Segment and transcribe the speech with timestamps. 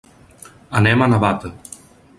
[0.79, 1.55] Anem a Navata.